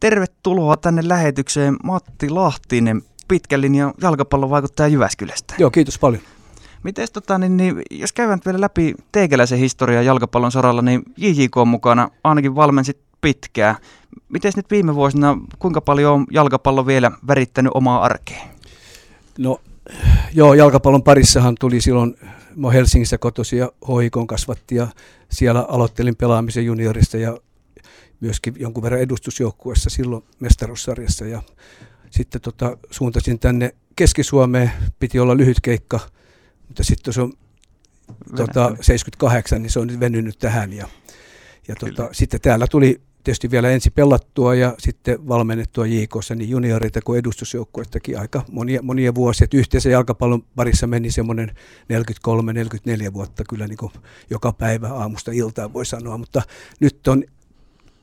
tervetuloa 0.00 0.76
tänne 0.76 1.08
lähetykseen 1.08 1.76
Matti 1.84 2.30
Lahtinen, 2.30 3.02
pitkän 3.28 3.60
linjan 3.60 3.94
jalkapallon 4.02 4.50
vaikuttaja 4.50 4.88
Jyväskylästä. 4.88 5.54
Joo, 5.58 5.70
kiitos 5.70 5.98
paljon. 5.98 6.22
Miten 6.82 7.08
tota, 7.12 7.38
niin, 7.38 7.56
niin, 7.56 7.82
jos 7.90 8.12
käydään 8.12 8.40
vielä 8.46 8.60
läpi 8.60 8.94
teikäläisen 9.12 9.58
historiaa 9.58 10.02
jalkapallon 10.02 10.52
saralla, 10.52 10.82
niin 10.82 11.02
JJK 11.16 11.56
on 11.56 11.68
mukana, 11.68 12.10
ainakin 12.24 12.54
valmensit 12.54 12.98
pitkään. 13.20 13.76
Miten 14.28 14.52
nyt 14.56 14.70
viime 14.70 14.94
vuosina, 14.94 15.38
kuinka 15.58 15.80
paljon 15.80 16.14
on 16.14 16.26
jalkapallo 16.30 16.86
vielä 16.86 17.10
värittänyt 17.26 17.72
omaa 17.74 18.02
arkea? 18.02 18.42
No 19.38 19.60
joo, 20.34 20.54
jalkapallon 20.54 21.02
parissahan 21.02 21.54
tuli 21.60 21.80
silloin, 21.80 22.16
mä 22.56 22.70
Helsingissä 22.70 23.18
kotoisin 23.18 23.58
ja 23.58 23.72
hoikon 23.88 24.26
kasvatti 24.26 24.74
ja 24.74 24.86
siellä 25.30 25.66
aloittelin 25.68 26.16
pelaamisen 26.16 26.64
juniorista 26.64 27.16
ja 27.16 27.36
myöskin 28.20 28.54
jonkun 28.58 28.82
verran 28.82 29.00
edustusjoukkueessa 29.00 29.90
silloin 29.90 30.24
mestaruussarjassa. 30.40 31.24
Ja 31.24 31.42
sitten 32.10 32.40
tota, 32.40 32.78
suuntasin 32.90 33.38
tänne 33.38 33.74
Keski-Suomeen, 33.96 34.70
piti 34.98 35.18
olla 35.18 35.36
lyhyt 35.36 35.60
keikka, 35.60 36.00
mutta 36.68 36.84
sitten 36.84 37.14
se 37.14 37.20
on 37.20 37.32
tota, 38.36 38.76
78, 38.80 39.62
niin 39.62 39.70
se 39.70 39.78
on 39.78 39.86
nyt 39.86 40.00
venynyt 40.00 40.38
tähän. 40.38 40.72
Ja, 40.72 40.88
ja 41.68 41.74
tota, 41.76 42.08
sitten 42.12 42.40
täällä 42.40 42.66
tuli 42.66 43.00
tietysti 43.24 43.50
vielä 43.50 43.70
ensi 43.70 43.90
pelattua 43.90 44.54
ja 44.54 44.74
sitten 44.78 45.28
valmennettua 45.28 45.86
JKssa 45.86 46.34
niin 46.34 46.50
junioreita 46.50 47.00
kuin 47.04 47.18
edustusjoukkuettakin 47.18 48.18
aika 48.18 48.42
monia, 48.50 48.82
monia 48.82 49.14
vuosia. 49.14 49.44
Et 49.44 49.54
yhteensä 49.54 49.90
jalkapallon 49.90 50.42
parissa 50.56 50.86
meni 50.86 51.10
semmoinen 51.10 51.56
43-44 53.08 53.12
vuotta 53.12 53.44
kyllä 53.48 53.66
niin 53.66 53.76
kuin 53.76 53.92
joka 54.30 54.52
päivä 54.52 54.88
aamusta 54.88 55.32
iltaan 55.32 55.72
voi 55.72 55.86
sanoa, 55.86 56.18
mutta 56.18 56.42
nyt 56.80 57.08
on 57.08 57.24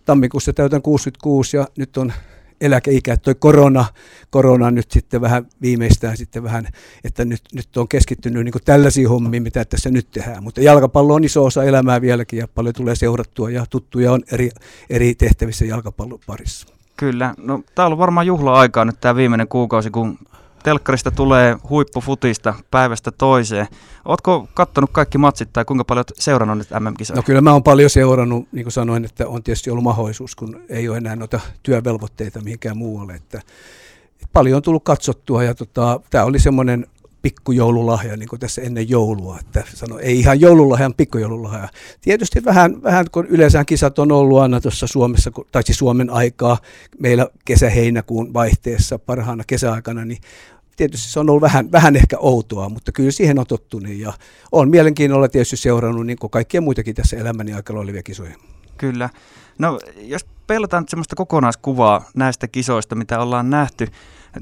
tammikuussa 0.08 0.54
täytän 0.54 0.82
66 0.82 1.58
ja 1.58 1.68
nyt 1.78 1.98
on 1.98 2.14
eläkeikä. 2.62 3.18
Tuo 3.18 3.36
korona, 3.40 3.86
korona 4.30 4.72
nyt 4.72 4.92
sitten 4.92 5.22
vähän 5.22 5.48
viimeistään 5.62 6.18
sitten 6.18 6.44
vähän, 6.44 6.68
että 7.04 7.26
nyt, 7.26 7.42
nyt 7.54 7.78
on 7.78 7.88
keskittynyt 7.88 8.46
niin 8.46 8.54
tällaisiin 8.66 9.10
hommiin, 9.10 9.44
mitä 9.44 9.66
tässä 9.66 9.90
nyt 9.90 10.12
tehdään. 10.12 10.44
Mutta 10.44 10.62
jalkapallo 10.62 11.14
on 11.14 11.24
iso 11.24 11.46
osa 11.46 11.64
elämää 11.64 12.02
vieläkin 12.02 12.40
ja 12.40 12.48
paljon 12.48 12.76
tulee 12.76 12.96
seurattua 12.96 13.50
ja 13.50 13.66
tuttuja 13.70 14.12
on 14.12 14.24
eri, 14.32 14.50
eri 14.90 15.16
tehtävissä 15.16 15.66
jalkapallon 15.66 16.20
parissa. 16.28 16.68
Kyllä. 16.98 17.34
No, 17.38 17.64
tämä 17.76 17.86
on 17.86 17.88
ollut 17.88 18.00
varmaan 18.00 18.28
juhla-aikaa 18.28 18.86
nyt 18.86 19.02
tämä 19.02 19.16
viimeinen 19.16 19.48
kuukausi, 19.48 19.90
kun 19.92 20.20
telkkarista 20.64 21.12
tulee 21.12 21.58
huippufutista 21.70 22.54
päivästä 22.72 23.12
toiseen. 23.12 23.68
Oletko 24.06 24.48
kattonut 24.54 24.90
kaikki 24.94 25.18
matsit 25.18 25.54
tai 25.54 25.66
kuinka 25.66 25.84
paljon 25.84 26.06
seurannut 26.14 26.58
nyt 26.58 26.68
MM-kisoja? 26.80 27.16
No 27.16 27.24
kyllä 27.24 27.42
mä 27.42 27.52
oon 27.52 27.64
paljon 27.64 27.90
seurannut, 27.90 28.48
niin 28.52 28.64
kuin 28.66 28.74
sanoin, 28.74 29.06
että 29.06 29.28
on 29.28 29.44
tietysti 29.44 29.70
ollut 29.70 29.84
mahdollisuus, 29.84 30.36
kun 30.36 30.62
ei 30.70 30.90
ole 30.90 30.98
enää 30.98 31.16
noita 31.16 31.40
työvelvoitteita 31.64 32.42
mihinkään 32.42 32.78
muualle. 32.78 33.14
Että 33.14 33.42
paljon 34.34 34.56
on 34.56 34.62
tullut 34.62 34.84
katsottua 34.84 35.44
ja 35.44 35.56
tota, 35.56 36.00
tämä 36.10 36.24
oli 36.24 36.40
semmoinen 36.40 36.88
pikkujoululahja 37.28 38.18
niin 38.18 38.30
kuin 38.30 38.40
tässä 38.40 38.62
ennen 38.62 38.90
joulua. 38.90 39.40
Että 39.40 39.64
sano, 39.74 40.00
ei 40.00 40.20
ihan 40.20 40.40
joululahja, 40.40 40.92
pikkujoululahja. 40.98 41.70
Tietysti 42.02 42.46
vähän, 42.46 42.84
vähän 42.84 43.06
kun 43.12 43.26
yleensä 43.26 43.66
kisat 43.66 44.00
on 44.00 44.12
ollut 44.12 44.40
aina 44.40 44.62
tuossa 44.62 44.88
Suomessa, 44.88 45.32
tai 45.52 45.64
siis 45.64 45.78
Suomen 45.78 46.10
aikaa, 46.10 46.58
meillä 47.00 47.28
kesä-heinäkuun 47.46 48.34
vaihteessa 48.34 49.00
parhaana 49.00 49.44
kesäaikana, 49.48 50.06
niin 50.06 50.22
tietysti 50.76 51.12
se 51.12 51.20
on 51.20 51.30
ollut 51.30 51.42
vähän, 51.42 51.72
vähän 51.72 51.96
ehkä 51.96 52.18
outoa, 52.20 52.70
mutta 52.70 52.92
kyllä 52.92 53.12
siihen 53.12 53.40
on 53.40 53.48
tottunut 53.48 53.94
ja 53.94 54.14
on 54.52 54.70
mielenkiinnolla 54.70 55.28
tietysti 55.28 55.58
seurannut 55.58 56.06
niin 56.06 56.20
kuin 56.20 56.32
kaikkia 56.32 56.62
muitakin 56.62 56.96
tässä 56.96 57.18
elämäni 57.18 57.54
aikana 57.54 57.80
olevia 57.80 58.04
kisoja. 58.04 58.36
Kyllä. 58.78 59.10
No 59.60 59.80
jos 59.98 60.26
pelataan 60.48 60.84
nyt 60.84 60.90
sellaista 60.90 61.16
kokonaiskuvaa 61.16 62.10
näistä 62.16 62.48
kisoista, 62.48 62.96
mitä 62.96 63.20
ollaan 63.20 63.50
nähty, 63.50 63.88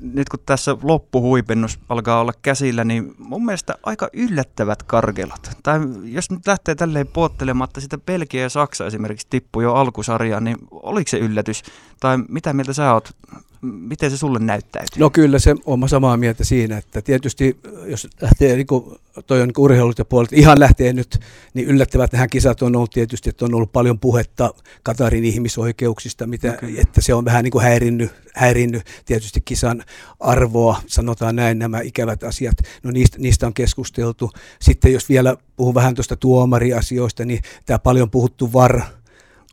nyt 0.02 0.30
kun 0.30 0.40
tässä 0.46 0.78
loppuhuipennus 0.84 1.80
alkaa 1.90 2.20
olla 2.20 2.34
käsillä, 2.42 2.84
niin 2.84 3.16
mun 3.18 3.46
mielestä 3.46 3.76
aika 3.84 4.10
yllättävät 4.14 4.84
karkelot. 4.84 5.50
Tai 5.64 5.80
jos 6.04 6.32
nyt 6.32 6.48
lähtee 6.48 6.76
tälleen 6.76 7.08
puottelematta, 7.08 7.82
sitä 7.82 7.98
Belgia 7.98 8.42
ja 8.42 8.50
Saksa 8.50 8.86
esimerkiksi 8.86 9.28
tippui 9.30 9.64
jo 9.64 9.74
alkusarjaan, 9.74 10.44
niin 10.44 10.58
oliko 10.72 11.10
se 11.10 11.18
yllätys? 11.18 11.64
Tai 12.00 12.18
mitä 12.30 12.54
mieltä 12.54 12.74
sä 12.74 12.94
oot 12.94 13.16
miten 13.66 14.12
se 14.12 14.18
sulle 14.18 14.40
näyttäytyy? 14.40 15.00
No 15.00 15.10
kyllä 15.10 15.40
se 15.40 15.56
on 15.66 15.90
samaa 15.90 16.18
mieltä 16.18 16.44
siinä, 16.44 16.78
että 16.78 17.02
tietysti 17.02 17.60
jos 17.86 18.08
lähtee 18.22 18.56
niin 18.56 18.68
kuin, 18.68 18.96
toi 19.28 19.42
on 19.42 19.48
niin 19.48 19.64
urheilut 19.64 19.98
ja 19.98 20.06
puolet, 20.06 20.34
ihan 20.34 20.60
lähtee 20.60 20.94
nyt, 20.94 21.20
niin 21.54 21.68
yllättävät 21.68 22.12
tähän 22.12 22.30
kisat 22.30 22.62
on 22.62 22.76
ollut 22.76 22.92
tietysti, 22.92 23.30
että 23.30 23.46
on 23.46 23.54
ollut 23.54 23.72
paljon 23.72 24.00
puhetta 24.00 24.54
Katarin 24.84 25.26
ihmisoikeuksista, 25.26 26.28
mitä, 26.28 26.52
okay. 26.52 26.78
että 26.78 27.02
se 27.02 27.14
on 27.14 27.26
vähän 27.26 27.44
niin 27.44 27.52
kuin 27.52 27.64
häirinnyt, 27.64 28.12
häirinnyt 28.34 28.84
tietysti 29.06 29.42
kisan 29.42 29.84
arvoa, 30.20 30.82
sanotaan 30.88 31.36
näin 31.36 31.60
nämä 31.60 31.82
ikävät 31.82 32.24
asiat, 32.24 32.58
no 32.84 32.92
niistä, 32.92 33.18
niistä 33.20 33.48
on 33.48 33.54
keskusteltu. 33.54 34.32
Sitten 34.62 34.94
jos 34.94 35.10
vielä 35.10 35.38
puhun 35.56 35.74
vähän 35.74 35.96
tuosta 35.96 36.16
tuomariasioista, 36.16 37.26
niin 37.26 37.42
tämä 37.66 37.80
paljon 37.80 38.10
puhuttu 38.10 38.54
VAR 38.54 38.82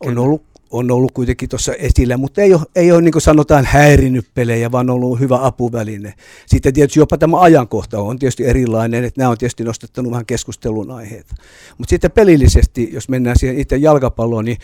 on 0.01 0.17
ollut 0.17 0.52
on 0.73 0.91
ollut 0.91 1.11
kuitenkin 1.11 1.49
tuossa 1.49 1.73
esillä, 1.73 2.17
mutta 2.17 2.41
ei 2.41 2.53
ole, 2.53 2.61
ei 2.75 2.91
ole 2.91 3.01
niin 3.01 3.11
kuin 3.11 3.21
sanotaan 3.21 3.65
häirinnyt 3.65 4.25
pelejä, 4.33 4.71
vaan 4.71 4.89
ollut 4.89 5.19
hyvä 5.19 5.39
apuväline. 5.41 6.13
Sitten 6.45 6.73
tietysti 6.73 6.99
jopa 6.99 7.17
tämä 7.17 7.41
ajankohta 7.41 7.99
on 7.99 8.19
tietysti 8.19 8.45
erilainen, 8.45 9.03
että 9.03 9.21
nämä 9.21 9.29
on 9.29 9.37
tietysti 9.37 9.63
nostettanut 9.63 10.11
vähän 10.11 10.25
keskustelun 10.25 10.91
aiheita. 10.91 11.35
Mutta 11.77 11.89
sitten 11.89 12.11
pelillisesti, 12.11 12.89
jos 12.93 13.09
mennään 13.09 13.39
siihen 13.39 13.57
itse 13.59 13.77
jalkapalloon, 13.77 14.45
niin 14.45 14.57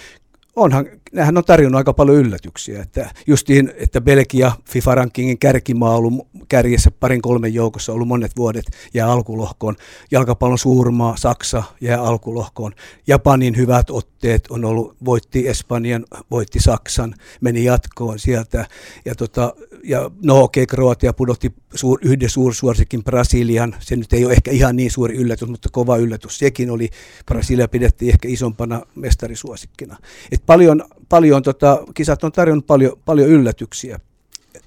onhan, 0.56 0.86
nämähän 1.14 1.38
on 1.38 1.44
tarjonnut 1.44 1.78
aika 1.78 1.94
paljon 1.94 2.18
yllätyksiä. 2.18 2.82
Että 2.82 3.12
justiin, 3.28 3.74
että 3.76 4.02
Belgia 4.02 4.52
FIFA-rankingin 4.70 5.40
kärkimaa 5.40 5.92
on 5.92 5.98
ollut 5.98 6.28
kärjessä 6.50 6.92
parin 6.92 7.22
kolmen 7.22 7.54
joukossa 7.54 7.94
ollut 7.94 8.08
monet 8.08 8.38
vuodet 8.38 8.66
ja 8.94 9.12
alkulohkoon. 9.12 9.76
Jalkapallon 10.12 10.58
suurmaa 10.58 11.18
Saksa 11.18 11.64
jää 11.82 12.02
alkulohkoon. 12.02 12.74
Japanin 13.08 13.58
hyvät 13.58 13.90
otteet 13.90 14.48
on 14.50 14.66
ollut, 14.66 14.96
voitti 15.06 15.48
Espanjan, 15.48 16.06
voitti 16.32 16.60
Saksan, 16.60 17.16
meni 17.42 17.64
jatkoon 17.64 18.20
sieltä. 18.20 18.66
Ja, 19.06 19.16
tota, 19.16 19.54
ja 19.84 20.12
no 20.24 20.44
okei, 20.44 20.64
okay, 20.64 20.76
Kroatia 20.76 21.14
pudotti 21.14 21.54
suur, 21.76 22.00
yhden 22.02 22.30
suursuosikin 22.30 23.04
Brasilian. 23.04 23.76
Se 23.80 23.96
nyt 23.96 24.14
ei 24.14 24.26
ole 24.26 24.34
ehkä 24.34 24.52
ihan 24.52 24.76
niin 24.76 24.92
suuri 24.92 25.16
yllätys, 25.16 25.50
mutta 25.50 25.70
kova 25.72 25.98
yllätys 25.98 26.38
sekin 26.38 26.72
oli. 26.72 26.90
Brasilia 27.26 27.68
pidettiin 27.68 28.12
ehkä 28.12 28.28
isompana 28.28 28.82
mestarisuosikkina. 28.96 29.98
Et 30.32 30.44
paljon, 30.46 30.84
paljon 31.10 31.44
tota, 31.44 31.84
kisat 31.94 32.24
on 32.24 32.32
tarjonnut 32.32 32.68
paljon, 32.68 32.94
paljon 33.06 33.30
yllätyksiä, 33.30 34.00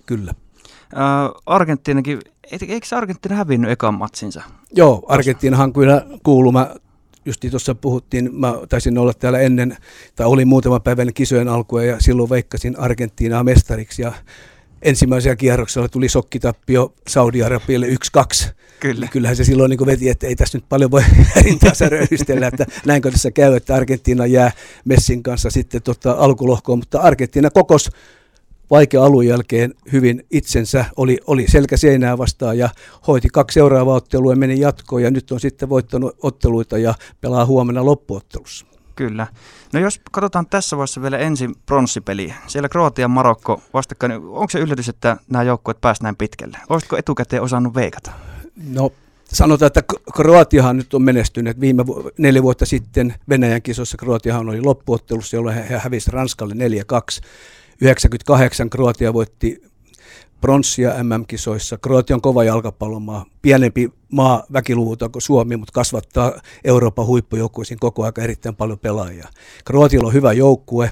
kyllä. 0.06 0.34
Äh, 0.97 1.30
Argentiinakin, 1.47 2.20
eikö 2.53 2.97
Argentiina 2.97 3.36
hävinnyt 3.36 3.70
ekan 3.70 3.94
matsinsa? 3.94 4.42
Joo, 4.72 5.03
Argentiinahan 5.08 5.72
kyllä 5.72 6.06
kuuluu. 6.22 6.53
Mä 6.53 6.75
just 7.25 7.44
tuossa 7.50 7.75
puhuttiin, 7.75 8.30
mä 8.32 8.54
taisin 8.69 8.98
olla 8.98 9.12
täällä 9.14 9.41
ennen, 9.41 9.76
tai 10.16 10.26
oli 10.26 10.44
muutama 10.44 10.80
päivän 10.80 11.14
kisojen 11.14 11.48
alkua 11.48 11.84
ja 11.84 11.97
silloin 12.00 12.30
veikkasin 12.30 12.78
Argentiinaa 12.78 13.44
mestariksi 13.44 14.03
ja 14.03 14.12
ensimmäisellä 14.82 15.37
kierroksella 15.37 15.88
tuli 15.88 16.09
sokkitappio 16.09 16.94
Saudi-Arabialle 17.09 17.87
1-2. 18.47 18.50
Kyllä. 18.81 19.09
Kyllähän 19.10 19.37
se 19.37 19.44
silloin 19.44 19.70
niin 19.70 19.87
veti, 19.87 20.09
että 20.09 20.26
ei 20.26 20.37
tässä 20.37 20.59
nyt 20.59 20.69
paljon 20.69 20.91
voi 20.91 21.03
rintaansa 21.44 21.88
röyhistellä, 21.88 22.47
että 22.47 22.66
näinkö 22.87 23.10
tässä 23.10 23.31
käy, 23.31 23.56
että 23.56 23.75
Argentiina 23.75 24.26
jää 24.26 24.53
Messin 24.84 25.22
kanssa 25.22 25.50
sitten 25.50 25.82
tota 25.82 26.12
alkulohkoon, 26.12 26.78
mutta 26.78 27.00
Argentiina 27.00 27.50
kokos 27.50 27.91
vaikea 28.71 29.04
alun 29.04 29.26
jälkeen 29.26 29.75
hyvin 29.92 30.26
itsensä, 30.31 30.84
oli, 30.97 31.19
oli 31.26 31.47
selkä 31.48 31.76
seinää 31.76 32.19
vastaan 32.19 32.59
ja 32.59 32.69
hoiti 33.06 33.28
kaksi 33.32 33.54
seuraavaa 33.54 33.97
ottelua 33.97 34.32
ja 34.32 34.37
meni 34.37 34.60
jatkoon 34.60 35.03
ja 35.03 35.10
nyt 35.10 35.32
on 35.32 35.41
sitten 35.41 35.69
voittanut 35.69 36.16
otteluita 36.22 36.78
ja 36.78 36.94
pelaa 37.21 37.47
huomenna 37.47 37.84
loppuottelussa. 37.84 38.66
Kyllä. 38.97 39.26
No 39.72 39.81
jos 39.81 40.00
katsotaan 40.10 40.47
tässä 40.47 40.77
vaiheessa 40.77 41.03
vielä 41.03 41.19
ensin 41.19 41.55
pronssipeliä. 41.66 42.34
Siellä 42.47 42.69
Kroatia 42.69 43.09
Marokko 43.09 43.62
vastakkain. 43.75 44.12
Onko 44.12 44.48
se 44.51 44.59
yllätys, 44.59 44.89
että 44.89 45.16
nämä 45.30 45.42
joukkueet 45.42 45.80
pääsivät 45.80 46.03
näin 46.03 46.16
pitkälle? 46.16 46.59
Olisitko 46.69 46.97
etukäteen 46.97 47.42
osannut 47.42 47.74
veikata? 47.74 48.13
No 48.69 48.92
sanotaan, 49.33 49.66
että 49.66 49.83
Kroatiahan 50.16 50.77
nyt 50.77 50.95
on 50.95 51.03
menestynyt. 51.03 51.60
Viime 51.60 51.86
vu- 51.86 52.10
neljä 52.19 52.42
vuotta 52.42 52.66
sitten 52.66 53.15
Venäjän 53.28 53.63
kisossa 53.63 53.97
Kroatiahan 53.97 54.48
oli 54.48 54.60
loppuottelussa, 54.60 55.36
jolloin 55.36 55.57
he 55.57 55.78
hävisivät 55.78 56.15
Ranskalle 56.15 56.54
4-2. 56.54 56.57
98 57.80 58.71
Kroatia 58.71 59.13
voitti 59.13 59.63
pronssia 60.42 60.91
MM-kisoissa. 61.03 61.78
Kroatia 61.78 62.16
on 62.16 62.22
kova 62.22 62.44
jalkapallomaa, 62.44 63.24
pienempi 63.42 63.92
maa 64.12 64.44
väkiluvulta 64.53 65.09
kuin 65.09 65.22
Suomi, 65.22 65.56
mutta 65.56 65.72
kasvattaa 65.72 66.33
Euroopan 66.65 67.06
huippujoukkueisiin 67.06 67.78
koko 67.78 68.03
ajan 68.03 68.12
erittäin 68.18 68.56
paljon 68.56 68.78
pelaajia. 68.78 69.28
Kroatialla 69.65 70.06
on 70.06 70.15
hyvä 70.15 70.33
joukkue 70.33 70.91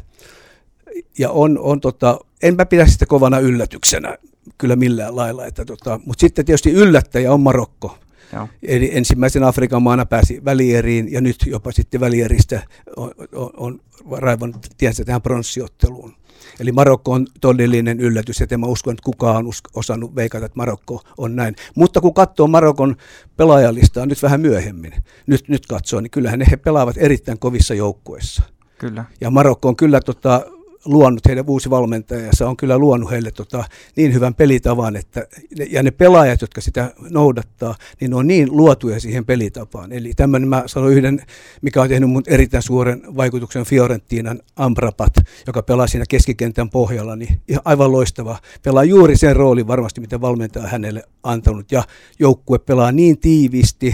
ja 1.19 1.31
on, 1.31 1.59
on 1.59 1.81
tota, 1.81 2.19
enpä 2.43 2.67
pidä 2.67 2.87
sitä 2.87 3.07
kovana 3.07 3.39
yllätyksenä 3.39 4.19
kyllä 4.59 4.77
millään 4.77 5.17
lailla. 5.17 5.47
Että 5.47 5.65
tota, 5.65 6.01
mutta 6.07 6.21
sitten 6.21 6.45
tietysti 6.45 6.73
yllättäjä 6.73 7.33
on 7.33 7.41
Marokko. 7.41 7.99
Joo. 8.33 8.49
Eli 8.63 8.91
ensimmäisen 8.97 9.45
Afrikan 9.45 9.83
maana 9.83 10.07
pääsi 10.07 10.45
välieriin 10.45 11.13
ja 11.13 11.21
nyt 11.21 11.37
jopa 11.47 11.73
sitten 11.73 12.01
välieristä 12.01 12.63
on, 12.97 13.11
on, 13.35 13.51
on 13.57 13.81
raivon 14.13 14.55
tiensä 14.79 15.05
tähän 15.05 15.23
pronssiotteluun. 15.23 16.15
Eli 16.61 16.73
Marokko 16.73 17.13
on 17.13 17.27
todellinen 17.41 18.01
yllätys, 18.01 18.41
ja 18.41 18.47
en 18.51 18.61
mä 18.61 18.67
usko, 18.67 18.91
että 18.91 19.03
kukaan 19.05 19.37
on 19.37 19.53
osannut 19.75 20.15
veikata, 20.15 20.47
että 20.47 20.57
Marokko 20.57 21.03
on 21.19 21.37
näin. 21.37 21.57
Mutta 21.75 22.01
kun 22.01 22.15
katsoo 22.15 22.47
Marokon 22.47 22.97
pelaajalistaa 23.37 24.07
nyt 24.07 24.23
vähän 24.23 24.41
myöhemmin, 24.41 24.93
nyt, 25.27 25.49
nyt 25.49 25.67
katsoo, 25.67 26.01
niin 26.01 26.11
kyllähän 26.11 26.41
he 26.51 26.57
pelaavat 26.57 26.97
erittäin 26.99 27.39
kovissa 27.39 27.75
joukkueissa. 27.75 28.43
Kyllä. 28.79 29.05
Ja 29.21 29.31
Marokko 29.31 29.69
on 29.69 29.77
kyllä 29.77 30.01
tota, 30.01 30.43
luonut 30.85 31.21
heidän 31.29 31.45
uusi 31.49 31.71
valmentaja 31.71 32.27
ja 32.27 32.33
se 32.33 32.45
on 32.45 32.57
kyllä 32.57 32.79
luonut 32.79 33.11
heille 33.11 33.31
tota, 33.31 33.65
niin 33.97 34.15
hyvän 34.15 34.35
pelitavan, 34.35 34.97
että, 34.97 35.27
ja 35.71 35.83
ne 35.83 35.91
pelaajat, 35.91 36.41
jotka 36.41 36.61
sitä 36.61 36.95
noudattaa, 37.11 37.75
niin 38.01 38.11
ne 38.11 38.17
on 38.17 38.27
niin 38.27 38.49
luotuja 38.57 39.01
siihen 39.01 39.25
pelitapaan. 39.25 39.93
Eli 39.93 40.13
tämmöinen, 40.17 40.49
mä 40.49 40.63
sanon 40.67 40.93
yhden, 40.93 41.23
mikä 41.63 41.83
on 41.83 41.89
tehnyt 41.89 42.11
mun 42.11 42.23
erittäin 42.27 42.63
suuren 42.63 43.03
vaikutuksen 43.17 43.65
Fiorentinan 43.65 44.41
Ambrapat, 44.57 45.13
joka 45.47 45.63
pelaa 45.63 45.87
siinä 45.87 46.05
keskikentän 46.09 46.71
pohjalla, 46.71 47.17
niin 47.17 47.41
ihan 47.49 47.63
aivan 47.65 47.93
loistava. 47.93 48.39
Pelaa 48.63 48.85
juuri 48.85 49.17
sen 49.17 49.37
roolin 49.37 49.67
varmasti, 49.67 50.01
mitä 50.01 50.21
valmentaja 50.21 50.67
hänelle 50.67 51.03
antanut, 51.23 51.73
ja 51.73 51.83
joukkue 52.19 52.59
pelaa 52.59 52.93
niin 52.93 53.19
tiivisti, 53.19 53.93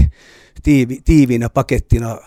tiivi, 0.62 0.98
tiiviinä 1.04 1.48
pakettina 1.48 2.18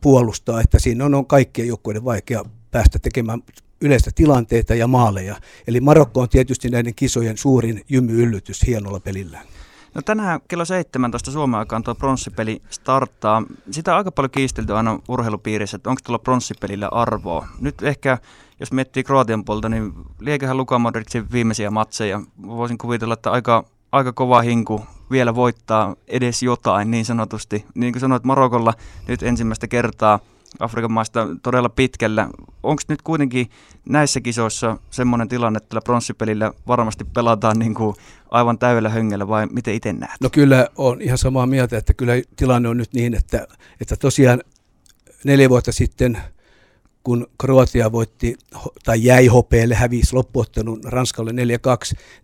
puolustaa, 0.00 0.60
että 0.60 0.78
siinä 0.78 1.04
on, 1.04 1.14
on 1.14 1.26
kaikkien 1.26 1.68
joukkueiden 1.68 2.04
vaikea 2.04 2.44
päästä 2.70 2.98
tekemään 2.98 3.42
yleistä 3.84 4.10
tilanteita 4.14 4.74
ja 4.74 4.86
maaleja. 4.86 5.36
Eli 5.66 5.80
Marokko 5.80 6.20
on 6.20 6.28
tietysti 6.28 6.68
näiden 6.68 6.94
kisojen 6.94 7.38
suurin 7.38 7.82
jymyyllytys 7.88 8.66
hienolla 8.66 9.00
pelillään. 9.00 9.46
No 9.94 10.02
tänään 10.02 10.40
kello 10.48 10.64
17 10.64 11.30
Suomen 11.30 11.58
aikaan 11.58 11.82
tuo 11.82 11.94
pronssipeli 11.94 12.62
starttaa. 12.70 13.42
Sitä 13.70 13.92
on 13.92 13.98
aika 13.98 14.12
paljon 14.12 14.30
kiistelty 14.30 14.74
aina 14.74 14.98
urheilupiirissä, 15.08 15.76
että 15.76 15.90
onko 15.90 16.00
tuolla 16.04 16.18
pronssipelillä 16.18 16.88
arvoa. 16.88 17.46
Nyt 17.60 17.82
ehkä, 17.82 18.18
jos 18.60 18.72
miettii 18.72 19.04
Kroatian 19.04 19.44
puolta, 19.44 19.68
niin 19.68 19.92
lieköhän 20.20 20.56
Luka 20.56 20.78
Modricin 20.78 21.32
viimeisiä 21.32 21.70
matseja. 21.70 22.20
Voisin 22.46 22.78
kuvitella, 22.78 23.14
että 23.14 23.30
aika, 23.30 23.64
aika 23.92 24.12
kova 24.12 24.40
hinku 24.40 24.86
vielä 25.10 25.34
voittaa 25.34 25.96
edes 26.08 26.42
jotain 26.42 26.90
niin 26.90 27.04
sanotusti. 27.04 27.64
Niin 27.74 27.92
kuin 27.92 28.00
sanoit, 28.00 28.24
Marokolla 28.24 28.74
nyt 29.08 29.22
ensimmäistä 29.22 29.68
kertaa– 29.68 30.18
Afrikan 30.60 30.92
maista 30.92 31.28
todella 31.42 31.68
pitkällä. 31.68 32.28
Onko 32.62 32.82
nyt 32.88 33.02
kuitenkin 33.02 33.50
näissä 33.88 34.20
kisoissa 34.20 34.76
semmoinen 34.90 35.28
tilanne, 35.28 35.56
että 35.56 35.80
pronssipelillä 35.84 36.52
varmasti 36.66 37.04
pelataan 37.04 37.58
niin 37.58 37.74
kuin 37.74 37.96
aivan 38.30 38.58
täydellä 38.58 38.88
höngellä 38.88 39.28
vai 39.28 39.46
miten 39.46 39.74
itse 39.74 39.92
näet? 39.92 40.20
No 40.20 40.30
kyllä 40.30 40.68
on 40.76 41.02
ihan 41.02 41.18
samaa 41.18 41.46
mieltä, 41.46 41.78
että 41.78 41.94
kyllä 41.94 42.12
tilanne 42.36 42.68
on 42.68 42.76
nyt 42.76 42.92
niin, 42.92 43.14
että, 43.14 43.46
että 43.80 43.96
tosiaan 43.96 44.40
neljä 45.24 45.48
vuotta 45.48 45.72
sitten– 45.72 46.18
kun 47.04 47.26
Kroatia 47.38 47.92
voitti 47.92 48.36
tai 48.84 49.04
jäi 49.04 49.26
hopeelle, 49.26 49.74
hävisi 49.74 50.14
loppuottelun 50.14 50.80
Ranskalle 50.84 51.30
4-2, 51.30 51.34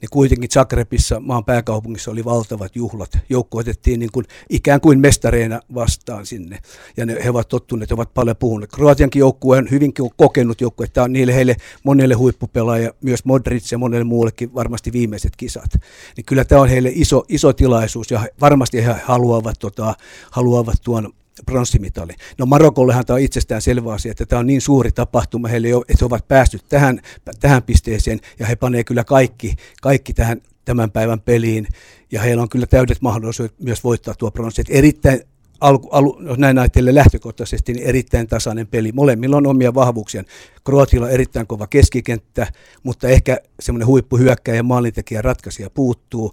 niin 0.00 0.08
kuitenkin 0.10 0.50
Zagrebissa, 0.50 1.20
maan 1.20 1.44
pääkaupungissa, 1.44 2.10
oli 2.10 2.24
valtavat 2.24 2.76
juhlat. 2.76 3.18
Joukko 3.28 3.58
otettiin 3.58 4.00
niin 4.00 4.12
kuin, 4.12 4.26
ikään 4.50 4.80
kuin 4.80 5.00
mestareina 5.00 5.60
vastaan 5.74 6.26
sinne. 6.26 6.58
Ja 6.96 7.06
ne, 7.06 7.24
he 7.24 7.30
ovat 7.30 7.48
tottuneet, 7.48 7.92
ovat 7.92 8.14
paljon 8.14 8.36
puhuneet. 8.36 8.70
Kroatiankin 8.72 9.20
joukkue 9.20 9.58
on 9.58 9.70
hyvinkin 9.70 10.10
kokenut 10.16 10.60
joukkue. 10.60 10.86
Tämä 10.86 11.04
on 11.04 11.12
niille 11.12 11.34
heille 11.34 11.56
monelle 11.84 12.14
huippupelaaja, 12.14 12.92
myös 13.00 13.24
Modric 13.24 13.72
ja 13.72 13.78
monelle 13.78 14.04
muullekin 14.04 14.54
varmasti 14.54 14.92
viimeiset 14.92 15.36
kisat. 15.36 15.70
Niin 16.16 16.24
kyllä 16.24 16.44
tämä 16.44 16.60
on 16.60 16.68
heille 16.68 16.90
iso, 16.94 17.24
iso 17.28 17.52
tilaisuus 17.52 18.10
ja 18.10 18.26
varmasti 18.40 18.84
he 18.84 18.94
haluavat, 19.04 19.58
tota, 19.58 19.94
haluavat 20.30 20.76
tuon 20.84 21.12
pronssimitali. 21.46 22.12
No 22.38 22.46
Marokollehan 22.46 23.06
tämä 23.06 23.14
on 23.14 23.20
itsestään 23.20 23.62
selvä 23.62 23.92
asia, 23.92 24.10
että 24.10 24.26
tämä 24.26 24.40
on 24.40 24.46
niin 24.46 24.60
suuri 24.60 24.92
tapahtuma 24.92 25.48
heille, 25.48 25.68
että 25.68 25.94
he 26.00 26.06
ovat 26.06 26.28
päässyt 26.28 26.64
tähän, 26.68 27.00
tähän 27.40 27.62
pisteeseen 27.62 28.20
ja 28.38 28.46
he 28.46 28.56
panee 28.56 28.84
kyllä 28.84 29.04
kaikki, 29.04 29.54
kaikki 29.82 30.14
tähän 30.14 30.42
tämän 30.64 30.90
päivän 30.90 31.20
peliin 31.20 31.66
ja 32.12 32.20
heillä 32.20 32.42
on 32.42 32.48
kyllä 32.48 32.66
täydet 32.66 32.98
mahdollisuudet 33.00 33.54
myös 33.60 33.84
voittaa 33.84 34.14
tuo 34.14 34.30
pronssi. 34.30 34.62
Erittäin 34.68 35.20
alku, 35.60 35.88
alu, 35.88 36.18
näin 36.36 36.58
ajattelee 36.58 36.94
lähtökohtaisesti, 36.94 37.72
niin 37.72 37.86
erittäin 37.86 38.26
tasainen 38.26 38.66
peli. 38.66 38.92
Molemmilla 38.92 39.36
on 39.36 39.46
omia 39.46 39.74
vahvuuksia. 39.74 40.24
Kroatilla 40.64 41.06
on 41.06 41.12
erittäin 41.12 41.46
kova 41.46 41.66
keskikenttä, 41.66 42.46
mutta 42.82 43.08
ehkä 43.08 43.38
semmoinen 43.60 43.86
huippuhyökkäjä 43.86 44.56
ja 44.56 44.62
maalintekijä 44.62 45.22
ratkaisija 45.22 45.70
puuttuu. 45.70 46.32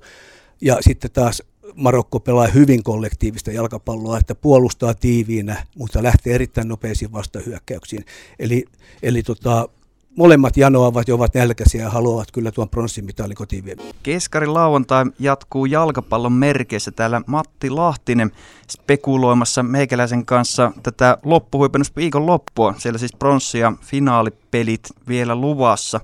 Ja 0.62 0.78
sitten 0.82 1.12
taas 1.12 1.44
Marokko 1.76 2.20
pelaa 2.20 2.48
hyvin 2.48 2.84
kollektiivista 2.84 3.52
jalkapalloa, 3.52 4.18
että 4.18 4.36
puolustaa 4.36 4.94
tiiviinä, 4.94 5.66
mutta 5.78 6.04
lähtee 6.04 6.36
erittäin 6.36 6.68
nopeisiin 6.68 7.12
vastahyökkäyksiin. 7.12 8.06
Eli, 8.40 8.66
eli 9.04 9.24
tota, 9.24 9.70
molemmat 10.16 10.58
janoavat 10.58 11.08
ja 11.08 11.16
ovat 11.16 11.34
nälkäisiä 11.34 11.82
ja 11.82 11.90
haluavat 11.90 12.32
kyllä 12.32 12.52
tuon 12.52 12.70
pronssimitalin 12.70 13.36
kotiin 13.36 13.66
viemään. 13.66 13.90
Keskarin 14.04 14.54
lauantai 14.54 15.06
jatkuu 15.20 15.66
jalkapallon 15.66 16.34
merkeissä. 16.34 16.92
Täällä 16.92 17.22
Matti 17.28 17.70
Lahtinen 17.70 18.32
spekuloimassa 18.72 19.64
meikäläisen 19.64 20.26
kanssa 20.26 20.72
tätä 20.84 21.18
loppuhuipennus 21.24 21.96
viikon 21.96 22.26
loppua. 22.26 22.76
Siellä 22.78 22.98
siis 22.98 23.16
pronssi- 23.16 23.60
ja 23.60 23.74
finaalipelit 23.82 24.90
vielä 25.08 25.36
luvassa. 25.36 26.00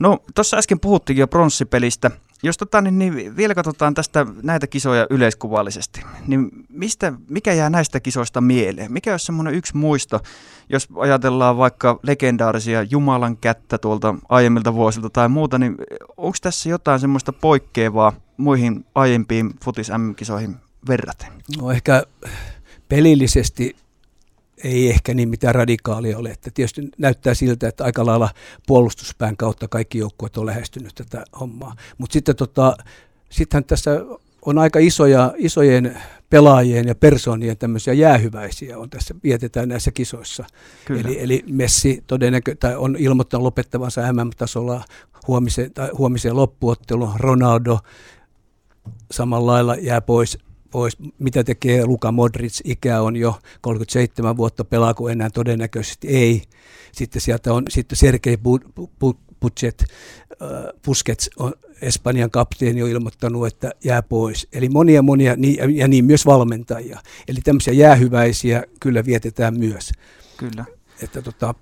No, 0.00 0.18
tuossa 0.34 0.56
äsken 0.56 0.80
puhuttiin 0.80 1.16
jo 1.16 1.28
pronssipelistä. 1.28 2.10
Jos 2.44 2.58
tota, 2.58 2.80
niin, 2.80 2.98
niin 2.98 3.36
vielä 3.36 3.54
katsotaan 3.54 3.94
tästä 3.94 4.26
näitä 4.42 4.66
kisoja 4.66 5.06
yleiskuvallisesti, 5.10 6.02
niin 6.26 6.50
mistä, 6.68 7.12
mikä 7.30 7.52
jää 7.52 7.70
näistä 7.70 8.00
kisoista 8.00 8.40
mieleen? 8.40 8.92
Mikä 8.92 9.10
olisi 9.10 9.26
semmoinen 9.26 9.54
yksi 9.54 9.76
muisto, 9.76 10.20
jos 10.68 10.88
ajatellaan 10.96 11.58
vaikka 11.58 11.98
legendaarisia 12.02 12.82
Jumalan 12.82 13.36
kättä 13.36 13.78
tuolta 13.78 14.14
aiemmilta 14.28 14.74
vuosilta 14.74 15.10
tai 15.10 15.28
muuta, 15.28 15.58
niin 15.58 15.76
onko 16.16 16.36
tässä 16.42 16.68
jotain 16.68 17.00
semmoista 17.00 17.32
poikkeavaa 17.32 18.12
muihin 18.36 18.86
aiempiin 18.94 19.50
futis 19.64 19.90
M-kisoihin 19.98 20.56
verraten? 20.88 21.32
No 21.60 21.70
ehkä 21.70 22.02
pelillisesti 22.88 23.76
ei 24.64 24.90
ehkä 24.90 25.14
niin 25.14 25.28
mitään 25.28 25.54
radikaalia 25.54 26.18
ole. 26.18 26.30
Että 26.30 26.50
tietysti 26.54 26.88
näyttää 26.98 27.34
siltä, 27.34 27.68
että 27.68 27.84
aika 27.84 28.06
lailla 28.06 28.30
puolustuspään 28.66 29.36
kautta 29.36 29.68
kaikki 29.68 29.98
joukkueet 29.98 30.36
on 30.36 30.46
lähestynyt 30.46 30.94
tätä 30.94 31.24
hommaa. 31.40 31.76
Mutta 31.98 32.12
sitten 32.12 32.36
tota, 32.36 32.76
sittenhän 33.30 33.64
tässä 33.64 33.90
on 34.42 34.58
aika 34.58 34.78
isoja, 34.78 35.32
isojen 35.36 35.98
pelaajien 36.30 36.88
ja 36.88 36.94
persoonien 36.94 37.56
tämmöisiä 37.56 37.94
jäähyväisiä 37.94 38.78
on 38.78 38.90
tässä, 38.90 39.14
vietetään 39.22 39.68
näissä 39.68 39.90
kisoissa. 39.90 40.44
Eli, 40.90 41.20
eli 41.20 41.44
Messi 41.50 42.04
todennäkö, 42.06 42.54
tai 42.60 42.76
on 42.76 42.96
ilmoittanut 42.98 43.44
lopettavansa 43.44 44.12
MM-tasolla 44.12 44.84
huomiseen, 45.26 45.72
tai 45.72 45.88
huomiseen 45.98 46.36
loppuotteluun. 46.36 47.12
Ronaldo 47.16 47.78
samalla 49.10 49.52
lailla 49.52 49.74
jää 49.74 50.00
pois 50.00 50.38
pois. 50.74 50.96
Mitä 51.18 51.44
tekee 51.44 51.86
Luka 51.86 52.12
Modric? 52.12 52.60
Ikä 52.64 53.00
on 53.00 53.16
jo 53.16 53.38
37 53.60 54.36
vuotta, 54.36 54.64
pelaako 54.64 55.08
enää 55.08 55.30
todennäköisesti 55.30 56.08
ei. 56.08 56.42
Sitten 56.92 57.22
sieltä 57.22 57.52
on 57.52 57.64
sitten 57.68 57.98
Sergei 57.98 58.36
Budget, 59.00 59.84
Busquets 60.84 61.30
on 61.36 61.52
Espanjan 61.82 62.30
kapteeni 62.30 62.82
on 62.82 62.88
ilmoittanut, 62.88 63.46
että 63.46 63.72
jää 63.84 64.02
pois. 64.02 64.48
Eli 64.52 64.68
monia 64.68 65.02
monia, 65.02 65.36
ja 65.74 65.88
niin 65.88 66.04
myös 66.04 66.26
valmentajia. 66.26 67.00
Eli 67.28 67.38
tämmöisiä 67.44 67.74
jäähyväisiä 67.74 68.62
kyllä 68.80 69.04
vietetään 69.04 69.58
myös. 69.58 69.92
Kyllä. 70.36 70.64
Että 71.02 71.22
tota, 71.22 71.54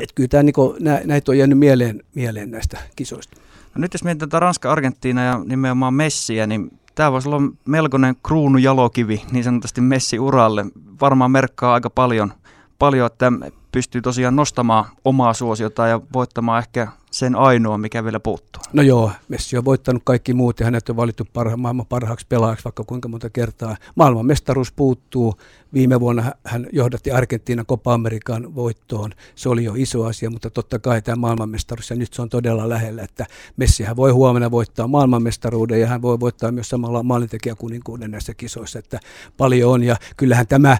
et 0.00 0.12
kyllä 0.12 0.28
tämä, 0.28 0.42
niin 0.42 0.54
kuin, 0.54 0.76
näitä 1.04 1.32
on 1.32 1.38
jäänyt 1.38 1.58
mieleen, 1.58 2.02
mieleen 2.14 2.50
näistä 2.50 2.78
kisoista. 2.96 3.36
No 3.74 3.80
nyt 3.80 3.92
jos 3.92 4.04
mietitään 4.04 4.42
Ranska, 4.42 4.72
Argentiina 4.72 5.24
ja 5.24 5.40
nimenomaan 5.44 5.94
Messiä, 5.94 6.46
niin 6.46 6.70
tämä 6.96 7.12
voisi 7.12 7.28
olla 7.28 7.52
melkoinen 7.64 8.16
kruunujalokivi 8.22 9.22
niin 9.30 9.44
sanotusti 9.44 9.80
Messi-uralle. 9.80 10.66
Varmaan 11.00 11.30
merkkaa 11.30 11.74
aika 11.74 11.90
paljon, 11.90 12.32
paljon, 12.78 13.06
että 13.06 13.32
pystyy 13.76 14.02
tosiaan 14.02 14.36
nostamaan 14.36 14.84
omaa 15.04 15.34
suosiota 15.34 15.86
ja 15.86 16.00
voittamaan 16.12 16.58
ehkä 16.58 16.88
sen 17.10 17.36
ainoa, 17.36 17.78
mikä 17.78 18.04
vielä 18.04 18.20
puuttuu. 18.20 18.62
No 18.72 18.82
joo, 18.82 19.10
Messi 19.28 19.58
on 19.58 19.64
voittanut 19.64 20.02
kaikki 20.04 20.34
muut 20.34 20.60
ja 20.60 20.66
hänet 20.66 20.88
on 20.88 20.96
valittu 20.96 21.24
parha, 21.32 21.56
maailman 21.56 21.86
parhaaksi 21.86 22.26
pelaajaksi 22.28 22.64
vaikka 22.64 22.84
kuinka 22.84 23.08
monta 23.08 23.30
kertaa. 23.30 23.76
Maailman 23.94 24.26
mestaruus 24.26 24.72
puuttuu. 24.72 25.34
Viime 25.74 26.00
vuonna 26.00 26.32
hän 26.44 26.66
johdatti 26.72 27.10
Argentiinan 27.10 27.66
Copa 27.66 27.94
Amerikan 27.94 28.54
voittoon. 28.54 29.12
Se 29.34 29.48
oli 29.48 29.64
jo 29.64 29.72
iso 29.76 30.04
asia, 30.04 30.30
mutta 30.30 30.50
totta 30.50 30.78
kai 30.78 31.02
tämä 31.02 31.16
maailmanmestaruus 31.16 31.90
ja 31.90 31.96
nyt 31.96 32.12
se 32.12 32.22
on 32.22 32.28
todella 32.28 32.68
lähellä, 32.68 33.02
että 33.02 33.26
Messihän 33.56 33.96
voi 33.96 34.10
huomenna 34.10 34.50
voittaa 34.50 34.88
maailmanmestaruuden 34.88 35.80
ja 35.80 35.86
hän 35.86 36.02
voi 36.02 36.20
voittaa 36.20 36.52
myös 36.52 36.68
samalla 36.68 37.02
maalintekijäkuninkuuden 37.02 38.10
näissä 38.10 38.34
kisoissa, 38.34 38.78
että 38.78 39.00
paljon 39.36 39.72
on 39.72 39.82
ja 39.82 39.96
kyllähän 40.16 40.46
tämä, 40.46 40.78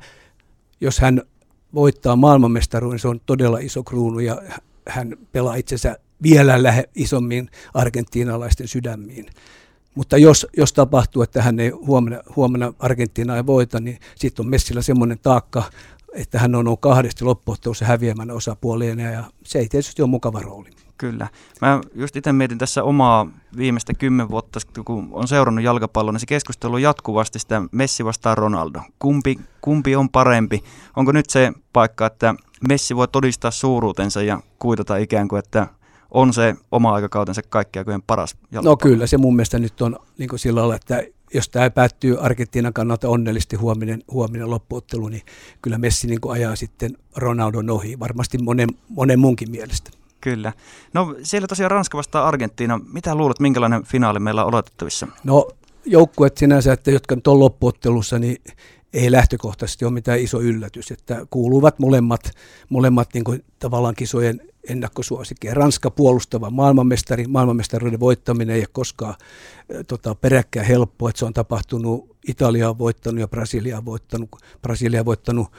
jos 0.81 0.99
hän 0.99 1.23
voittaa 1.75 2.17
maailmanmestaruuden, 2.17 2.99
se 2.99 3.09
on 3.09 3.21
todella 3.27 3.59
iso 3.59 3.83
kruunu 3.83 4.19
ja 4.19 4.43
hän 4.89 5.17
pelaa 5.33 5.55
itsensä 5.55 5.97
vielä 6.23 6.63
lähe 6.63 6.89
isommin 6.95 7.51
argentiinalaisten 7.75 8.69
sydämiin. 8.69 9.27
Mutta 9.95 10.19
jos, 10.19 10.47
jos 10.57 10.73
tapahtuu, 10.73 11.23
että 11.23 11.43
hän 11.43 11.61
ei 11.61 11.69
huomenna, 11.69 12.23
huomenna 12.37 12.75
Argentiina 12.79 13.37
ei 13.37 13.47
voita, 13.47 13.81
niin 13.81 13.99
sitten 14.15 14.47
on 14.47 14.51
Messillä 14.51 14.83
semmoinen 14.83 15.19
taakka, 15.19 15.63
että 16.13 16.39
hän 16.39 16.55
on 16.55 16.67
ollut 16.67 16.81
kahdesti 16.81 17.25
loppuottelussa 17.25 17.85
häviämän 17.85 18.31
osapuolien 18.31 18.99
ja 18.99 19.25
se 19.45 19.59
ei 19.59 19.69
tietysti 19.69 20.03
ole 20.03 20.11
mukava 20.11 20.41
rooli. 20.41 20.71
Kyllä. 20.99 21.29
Mä 21.61 21.81
just 21.95 22.17
itse 22.17 22.33
mietin 22.33 22.59
tässä 22.59 22.83
omaa 22.83 23.27
viimeistä 23.57 23.95
kymmen 23.95 24.31
vuotta, 24.31 24.61
kun 24.85 25.09
on 25.13 25.29
seurannut 25.29 25.65
jalkapalloa, 25.65 26.13
niin 26.13 26.21
se 26.21 26.27
keskustelu 26.27 26.75
on 26.75 26.83
jatkuvasti 26.83 27.39
sitä 27.39 27.63
Messi 27.73 28.05
vastaan 28.05 28.39
Ronaldo. 28.39 28.81
Kumpi, 28.99 29.39
kumpi 29.61 29.97
on 29.97 30.09
parempi? 30.09 30.65
Onko 30.97 31.13
nyt 31.13 31.31
se 31.31 31.53
paikka, 31.73 32.07
että 32.07 32.35
Messi 32.69 32.97
voi 32.97 33.09
todistaa 33.09 33.51
suuruutensa 33.51 34.23
ja 34.23 34.41
kuitata 34.59 34.97
ikään 34.97 35.29
kuin, 35.29 35.39
että 35.39 35.67
on 36.11 36.33
se 36.33 36.55
oma 36.73 36.95
aikakautensa 36.95 37.43
kaikkiaikojen 37.49 38.03
paras 38.03 38.37
jalkapallo? 38.53 38.71
No 38.71 38.77
kyllä, 38.77 39.07
se 39.07 39.17
mun 39.17 39.37
mielestä 39.37 39.59
nyt 39.59 39.83
on 39.83 39.99
niin 40.19 40.29
kuin 40.29 40.39
sillä 40.39 40.61
lailla, 40.61 40.77
että 40.77 41.03
jos 41.35 41.49
tämä 41.49 41.71
päättyy 41.71 42.17
Argentiinan 42.21 42.73
kannalta 42.73 43.09
onnellisesti 43.09 43.57
huominen, 43.57 44.03
huominen 44.11 44.51
loppuottelu, 44.51 45.09
niin 45.09 45.23
kyllä 45.63 45.79
Messi 45.79 46.07
niin 46.07 46.19
ajaa 46.29 46.57
sitten 46.57 46.99
Ronaldon 47.17 47.71
ohi, 47.71 47.99
varmasti 47.99 48.39
monen, 48.39 48.69
monen 48.89 49.19
munkin 49.19 49.51
mielestä. 49.51 49.91
Kyllä. 50.27 50.53
No 50.93 51.17
siellä 51.23 51.49
tosiaan 51.49 51.71
Ranska 51.71 51.99
vastaa 51.99 52.29
Argentiina. 52.29 52.81
Mitä 52.93 53.15
luulet, 53.15 53.41
minkälainen 53.41 53.85
finaali 53.85 54.19
meillä 54.19 54.43
on 54.43 54.49
odotettavissa? 54.49 55.09
No 55.25 55.49
joukkueet 55.85 56.37
sinänsä, 56.37 56.73
että 56.73 56.91
jotka 56.91 57.15
nyt 57.15 57.27
on 57.27 57.41
loppuottelussa, 57.41 58.19
niin 58.19 58.37
ei 58.93 59.13
lähtökohtaisesti 59.13 59.85
ole 59.85 59.93
mitään 59.93 60.21
iso 60.21 60.41
yllätys, 60.41 60.91
että 60.91 61.27
kuuluvat 61.31 61.79
molemmat, 61.79 62.31
molemmat 62.69 63.09
niin 63.15 63.25
kuin 63.25 63.45
tavallaan 63.59 63.95
kisojen 63.95 64.41
ennakkosuosikkeja. 64.69 65.55
Ranska 65.55 65.91
puolustava 65.91 66.51
maailmanmestari, 66.51 67.27
maailmanmestaruuden 67.27 68.01
voittaminen 68.01 68.57
ei 68.57 68.61
ole 68.61 68.69
koskaan 68.73 69.15
tota, 69.89 70.15
peräkkäin 70.15 70.67
helppoa, 70.67 71.11
että 71.11 71.19
se 71.19 71.25
on 71.25 71.35
tapahtunut, 71.35 72.17
Italia 72.29 72.71
on 72.71 72.79
voittanut 72.79 73.21
ja 73.21 73.29
Brasilia 73.29 73.79
on 73.79 73.85
voittanut, 73.85 74.31
Brasilia 74.63 75.01
on 75.01 75.07
voittanut 75.07 75.53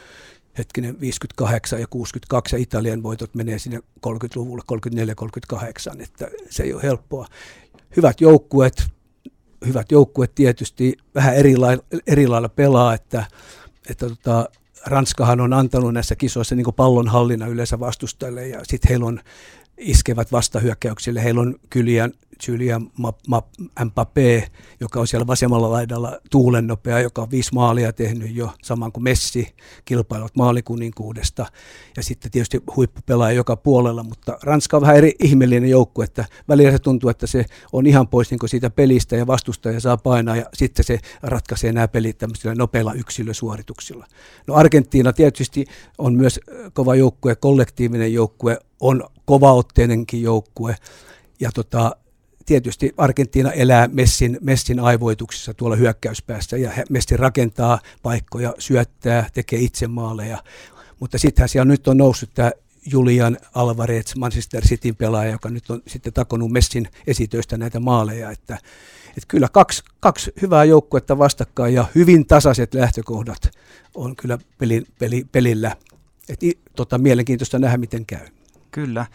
hetkinen 0.57 1.01
58 1.01 1.79
ja 1.79 1.87
62 1.89 2.55
ja 2.55 2.61
Italian 2.61 3.03
voitot 3.03 3.35
menee 3.35 3.59
sinne 3.59 3.79
30-luvulle 4.07 4.63
34-38, 5.95 6.01
että 6.01 6.27
se 6.49 6.63
ei 6.63 6.73
ole 6.73 6.83
helppoa. 6.83 7.27
Hyvät 7.97 8.21
joukkueet, 8.21 8.87
hyvät 9.67 9.91
joukkueet 9.91 10.35
tietysti 10.35 10.97
vähän 11.15 11.35
eri 11.35 11.57
lailla, 11.57 11.83
eri 12.07 12.27
lailla 12.27 12.49
pelaa, 12.49 12.93
että, 12.93 13.25
että 13.89 14.09
tota, 14.09 14.49
Ranskahan 14.85 15.41
on 15.41 15.53
antanut 15.53 15.93
näissä 15.93 16.15
kisoissa 16.15 16.55
niin 16.55 16.73
pallon 16.75 17.07
hallinnan 17.07 17.49
yleensä 17.49 17.79
vastustajille 17.79 18.47
ja 18.47 18.59
sitten 18.63 18.89
heillä 18.89 19.05
on 19.05 19.19
iskevät 19.77 20.31
vastahyökkäyksille. 20.31 21.23
Heillä 21.23 21.41
on 21.41 21.55
Kylian, 21.69 22.13
Julian 22.47 22.91
Mbappé, 23.85 24.47
joka 24.79 24.99
on 24.99 25.07
siellä 25.07 25.27
vasemmalla 25.27 25.71
laidalla 25.71 26.19
tuulen 26.31 26.67
nopea, 26.67 26.99
joka 26.99 27.21
on 27.21 27.31
viisi 27.31 27.53
maalia 27.53 27.93
tehnyt 27.93 28.35
jo, 28.35 28.51
saman 28.63 28.91
kuin 28.91 29.03
Messi, 29.03 29.55
kilpailut 29.85 30.35
maalikuninkuudesta. 30.35 31.45
Ja 31.97 32.03
sitten 32.03 32.31
tietysti 32.31 32.61
huippupelaaja 32.75 33.35
joka 33.35 33.55
puolella, 33.55 34.03
mutta 34.03 34.37
Ranska 34.43 34.77
on 34.77 34.81
vähän 34.81 34.97
eri 34.97 35.15
ihmeellinen 35.19 35.69
joukku, 35.69 36.01
että 36.01 36.25
välillä 36.47 36.71
se 36.71 36.79
tuntuu, 36.79 37.09
että 37.09 37.27
se 37.27 37.45
on 37.73 37.85
ihan 37.85 38.07
pois 38.07 38.31
niin 38.31 38.39
siitä 38.45 38.69
pelistä 38.69 39.15
ja 39.15 39.27
vastustaja 39.27 39.79
saa 39.79 39.97
painaa 39.97 40.35
ja 40.35 40.45
sitten 40.53 40.85
se 40.85 40.99
ratkaisee 41.23 41.71
nämä 41.73 41.87
pelit 41.87 42.17
tämmöisillä 42.17 42.55
nopeilla 42.55 42.93
yksilösuorituksilla. 42.93 44.05
No 44.47 44.53
Argentiina 44.53 45.13
tietysti 45.13 45.65
on 45.97 46.13
myös 46.13 46.39
kova 46.73 46.95
joukkue, 46.95 47.35
kollektiivinen 47.35 48.13
joukkue, 48.13 48.57
on 48.79 49.03
kovaotteinenkin 49.25 50.21
joukkue. 50.21 50.75
Ja 51.39 51.51
tota, 51.51 51.95
tietysti 52.47 52.93
Argentiina 52.97 53.51
elää 53.51 53.89
Messin, 53.91 54.37
Messin 54.41 54.79
aivoituksissa 54.79 55.53
tuolla 55.53 55.75
hyökkäyspäässä 55.75 56.57
ja 56.57 56.71
Messi 56.89 57.17
rakentaa 57.17 57.79
paikkoja, 58.03 58.53
syöttää, 58.59 59.29
tekee 59.33 59.59
itse 59.59 59.87
maaleja. 59.87 60.43
Mutta 60.99 61.17
sittenhän 61.17 61.49
siellä 61.49 61.71
nyt 61.71 61.87
on 61.87 61.97
noussut 61.97 62.29
tämä 62.33 62.51
Julian 62.91 63.37
Alvarez, 63.53 64.15
Manchester 64.15 64.63
Cityn 64.63 64.95
pelaaja, 64.95 65.31
joka 65.31 65.49
nyt 65.49 65.69
on 65.69 65.81
sitten 65.87 66.13
takonut 66.13 66.51
Messin 66.51 66.87
esitöistä 67.07 67.57
näitä 67.57 67.79
maaleja. 67.79 68.31
Että, 68.31 68.57
että 69.07 69.27
kyllä 69.27 69.47
kaksi, 69.51 69.83
kaksi 69.99 70.31
hyvää 70.41 70.63
joukkuetta 70.63 71.17
vastakkain 71.17 71.73
ja 71.73 71.85
hyvin 71.95 72.25
tasaiset 72.25 72.73
lähtökohdat 72.73 73.51
on 73.95 74.15
kyllä 74.15 74.37
peli, 74.57 74.83
peli, 74.99 75.25
pelillä. 75.31 75.75
Et, 76.29 76.39
tota, 76.75 76.97
mielenkiintoista 76.97 77.59
nähdä, 77.59 77.77
miten 77.77 78.05
käy. 78.05 78.27
Kyllä. 78.71 79.05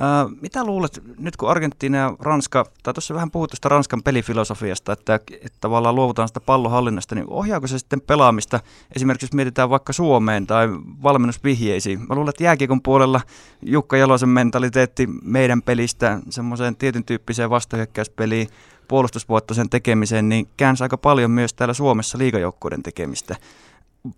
Äh, 0.00 0.38
mitä 0.40 0.64
luulet, 0.64 1.02
nyt 1.18 1.36
kun 1.36 1.50
Argentiina 1.50 1.98
ja 1.98 2.16
Ranska, 2.20 2.66
tai 2.82 2.94
tuossa 2.94 3.14
vähän 3.14 3.30
puhuttu 3.30 3.56
sitä 3.56 3.68
Ranskan 3.68 4.02
pelifilosofiasta, 4.02 4.92
että, 4.92 5.14
että 5.14 5.58
tavallaan 5.60 5.94
luovutaan 5.94 6.28
sitä 6.28 6.40
pallohallinnasta, 6.40 7.14
niin 7.14 7.26
ohjaako 7.28 7.66
se 7.66 7.78
sitten 7.78 8.00
pelaamista, 8.00 8.60
esimerkiksi 8.96 9.24
jos 9.24 9.32
mietitään 9.32 9.70
vaikka 9.70 9.92
Suomeen 9.92 10.46
tai 10.46 10.68
valmennusvihjeisiin. 11.02 12.00
Mä 12.08 12.14
luulen, 12.14 12.30
että 12.30 12.44
jääkiekon 12.44 12.82
puolella 12.82 13.20
Jukka 13.62 13.96
Jalosen 13.96 14.28
mentaliteetti 14.28 15.08
meidän 15.22 15.62
pelistä 15.62 16.20
semmoiseen 16.30 16.76
tietyn 16.76 17.04
tyyppiseen 17.04 17.50
vastahyökkäyspeliin, 17.50 18.48
puolustusvoittoisen 18.88 19.70
tekemiseen, 19.70 20.28
niin 20.28 20.48
käänsi 20.56 20.82
aika 20.82 20.98
paljon 20.98 21.30
myös 21.30 21.54
täällä 21.54 21.74
Suomessa 21.74 22.18
liigajoukkuiden 22.18 22.82
tekemistä. 22.82 23.36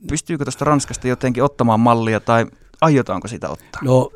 Pystyykö 0.08 0.44
tuosta 0.44 0.64
Ranskasta 0.64 1.08
jotenkin 1.08 1.42
ottamaan 1.42 1.80
mallia 1.80 2.20
tai 2.20 2.46
aiotaanko 2.80 3.28
sitä 3.28 3.48
ottaa? 3.48 3.82
No 3.84 4.10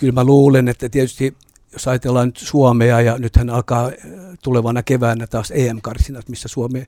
kyllä 0.00 0.12
mä 0.12 0.24
luulen, 0.24 0.68
että 0.68 0.88
tietysti 0.88 1.36
jos 1.72 1.88
ajatellaan 1.88 2.28
nyt 2.28 2.36
Suomea 2.36 3.00
ja 3.00 3.18
nythän 3.18 3.50
alkaa 3.50 3.86
äh, 3.86 3.92
tulevana 4.42 4.82
keväänä 4.82 5.26
taas 5.26 5.50
EM-karsinat, 5.50 6.28
missä 6.28 6.48
Suomi 6.48 6.86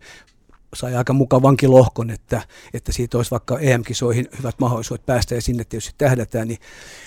sai 0.75 0.95
aika 0.95 1.13
mukavankin 1.13 1.71
lohkon, 1.71 2.11
että, 2.11 2.43
että 2.75 2.93
siitä 2.93 3.17
olisi 3.17 3.31
vaikka 3.31 3.59
EM-kisoihin 3.59 4.29
hyvät 4.39 4.55
mahdollisuudet 4.59 5.07
päästä 5.07 5.35
ja 5.35 5.43
sinne 5.43 5.65
tietysti 5.65 5.95
tähdätään, 5.99 6.49
niin 6.49 6.59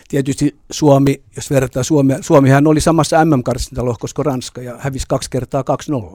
tietysti 0.10 0.56
Suomi, 0.72 1.24
jos 1.36 1.50
verrataan 1.50 1.84
Suomea, 1.84 2.18
Suomihan 2.22 2.68
oli 2.68 2.82
samassa 2.82 3.26
MM-karsintalohkossa 3.26 4.16
kuin 4.16 4.26
Ranska 4.26 4.62
ja 4.62 4.76
hävisi 4.80 5.06
kaksi 5.10 5.30
kertaa 5.30 5.64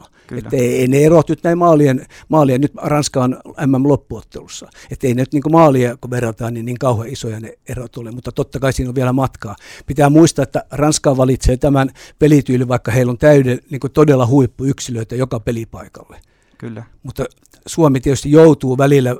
2-0. 0.01 0.05
Että 0.39 0.57
ei, 0.57 0.81
ei 0.81 0.89
ne 0.89 0.99
erot 0.99 1.29
nyt 1.29 1.43
näin 1.45 1.59
maalien, 1.59 2.07
maalien, 2.29 2.61
nyt 2.61 2.73
Ranska 2.83 3.25
on 3.25 3.41
MM-loppuottelussa. 3.67 4.69
Että 4.91 5.07
ei 5.07 5.15
ne 5.15 5.23
nyt 5.23 5.33
niin 5.33 5.43
kuin 5.43 5.53
maalia, 5.53 5.97
kun 6.01 6.11
verrataan, 6.11 6.55
niin, 6.55 6.67
niin 6.67 6.79
kauhean 6.79 7.13
isoja 7.13 7.41
ne 7.41 7.53
erot 7.69 7.97
ole, 7.97 8.11
mutta 8.11 8.33
totta 8.33 8.59
kai 8.59 8.73
siinä 8.73 8.89
on 8.89 8.95
vielä 8.95 9.13
matkaa. 9.13 9.57
Pitää 9.87 10.11
muistaa, 10.11 10.43
että 10.43 10.65
Ranska 10.71 11.17
valitsee 11.17 11.57
tämän 11.57 11.91
pelityylin, 12.19 12.69
vaikka 12.69 12.93
heillä 12.93 13.11
on 13.11 13.19
täyden, 13.19 13.59
niin 13.71 13.81
kuin 13.81 13.93
todella 13.93 14.27
huippuyksilöitä 14.27 15.17
joka 15.17 15.41
pelipaikalle. 15.41 16.30
Kyllä. 16.61 16.85
Mutta 17.03 17.25
Suomi 17.67 18.01
tietysti 18.01 18.31
joutuu 18.31 18.79
välillä 18.79 19.17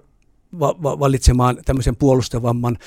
va- 0.61 0.75
va- 0.83 0.99
valitsemaan 0.99 1.59
tämmöisen 1.65 1.97
puolustavamman 1.97 2.79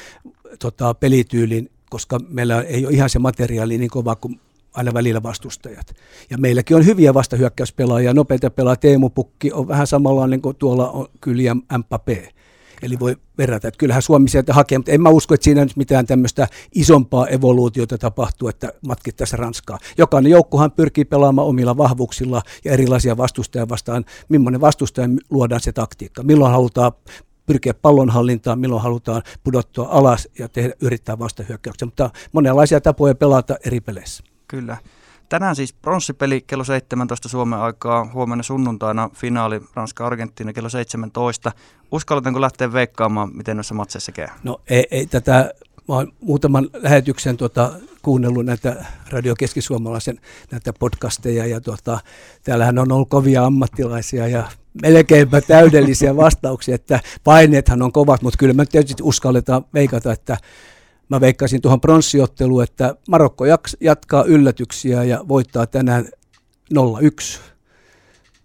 tota, 0.60 0.94
pelityylin, 0.94 1.70
koska 1.90 2.20
meillä 2.28 2.62
ei 2.62 2.86
ole 2.86 2.94
ihan 2.94 3.10
se 3.10 3.20
materiaali 3.20 3.78
niin 3.78 3.90
kova 3.90 4.16
kuin 4.16 4.40
aina 4.74 4.94
välillä 4.94 5.24
vastustajat. 5.24 5.96
Ja 6.30 6.38
meilläkin 6.38 6.78
on 6.78 6.86
hyviä 6.86 7.14
vastahyökkäyspelaajia, 7.14 8.14
nopeita 8.14 8.50
pelaajia, 8.50 8.76
Teemu 8.76 9.10
Pukki 9.10 9.52
on 9.52 9.68
vähän 9.68 9.88
samanlainen 9.88 10.42
kuin 10.42 10.56
tuolla 10.56 10.90
on 10.90 11.08
Kylian 11.22 11.62
Mbappé. 11.74 12.30
Eli 12.84 13.00
voi 13.00 13.18
verrata, 13.38 13.68
että 13.68 13.78
kyllähän 13.78 14.02
Suomi 14.02 14.30
sieltä 14.30 14.54
hakee, 14.54 14.78
mutta 14.78 14.92
en 14.92 15.02
mä 15.02 15.10
usko, 15.10 15.34
että 15.34 15.44
siinä 15.44 15.64
nyt 15.64 15.78
mitään 15.78 16.06
tämmöistä 16.06 16.48
isompaa 16.76 17.28
evoluutiota 17.28 17.98
tapahtuu, 17.98 18.48
että 18.48 18.74
matkittaisiin 18.88 19.40
Ranskaa. 19.40 19.78
Jokainen 19.98 20.32
joukkuhan 20.32 20.72
pyrkii 20.72 21.06
pelaamaan 21.06 21.48
omilla 21.48 21.78
vahvuuksilla 21.78 22.42
ja 22.66 22.72
erilaisia 22.72 23.18
vastustajia 23.18 23.70
vastaan. 23.70 24.06
Millainen 24.30 24.62
vastustaja 24.62 25.08
luodaan 25.30 25.62
se 25.62 25.72
taktiikka? 25.72 26.24
Milloin 26.24 26.52
halutaan 26.52 26.92
pyrkiä 27.46 27.74
pallonhallintaan, 27.74 28.60
milloin 28.60 28.84
halutaan 28.84 29.24
pudottua 29.44 29.88
alas 29.92 30.28
ja 30.40 30.50
tehdä, 30.50 30.74
yrittää 30.82 31.20
vastahyökkäyksiä, 31.20 31.86
mutta 31.86 32.10
monenlaisia 32.32 32.82
tapoja 32.82 33.16
pelata 33.16 33.58
eri 33.66 33.82
peleissä. 33.82 34.24
Kyllä. 34.48 34.78
Tänään 35.34 35.56
siis 35.56 35.74
pronssipeli 35.74 36.44
kello 36.48 36.64
17 36.64 37.30
Suomen 37.30 37.60
aikaa, 37.60 38.10
huomenna 38.14 38.44
sunnuntaina 38.44 39.10
finaali 39.14 39.62
Ranska-Argentiina 39.74 40.54
kello 40.54 40.70
17. 40.70 41.52
Uskalletaanko 41.92 42.42
lähteä 42.42 42.74
veikkaamaan, 42.74 43.36
miten 43.36 43.58
noissa 43.58 43.74
matseissa 43.74 44.12
käy? 44.12 44.28
No 44.44 44.62
ei, 44.70 44.88
ei 44.92 45.06
tätä, 45.06 45.54
mä 45.88 45.96
olen 45.96 46.12
muutaman 46.22 46.70
lähetyksen 46.74 47.38
tuota, 47.38 47.72
kuunnellut 48.02 48.46
näitä 48.46 48.86
Radio 49.10 49.36
Keski-Suomalaisen 49.36 50.20
näitä 50.52 50.74
podcasteja 50.80 51.46
ja 51.46 51.62
tuota, 51.62 52.00
täällähän 52.44 52.80
on 52.80 52.92
ollut 52.92 53.10
kovia 53.10 53.46
ammattilaisia 53.46 54.28
ja 54.28 54.44
melkeinpä 54.82 55.42
täydellisiä 55.42 56.16
vastauksia, 56.16 56.76
että 56.76 57.00
paineethan 57.24 57.82
on 57.82 57.92
kovat, 57.92 58.22
mutta 58.22 58.38
kyllä 58.38 58.54
me 58.54 58.66
tietysti 58.66 59.04
uskalletaan 59.04 59.66
veikata, 59.74 60.12
että 60.12 60.38
Mä 61.10 61.22
veikkaisin 61.22 61.62
tuohon 61.62 61.82
pronssiotteluun, 61.82 62.64
että 62.64 62.96
Marokko 63.10 63.46
jatkaa 63.80 64.24
yllätyksiä 64.24 65.04
ja 65.04 65.26
voittaa 65.28 65.68
tänään 65.68 66.06
0-1. 66.74 67.40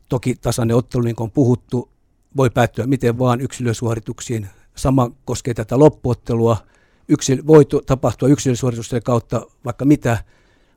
Toki 0.09 0.35
tasainen 0.35 0.77
ottelu, 0.77 1.03
niin 1.03 1.17
kuin 1.17 1.25
on 1.25 1.31
puhuttu, 1.31 1.89
voi 2.37 2.51
päättyä 2.51 2.87
miten 2.87 3.19
vaan 3.19 3.41
yksilösuorituksiin. 3.41 4.49
Sama 4.75 5.11
koskee 5.25 5.55
tätä 5.55 5.79
loppuottelua. 5.79 6.57
Yksil, 7.09 7.43
voi 7.47 7.67
tapahtua 7.87 8.29
yksilösuoritusten 8.29 9.03
kautta 9.03 9.47
vaikka 9.65 9.85
mitä, 9.85 10.25